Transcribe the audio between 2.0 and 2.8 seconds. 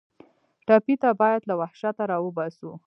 راوباسو.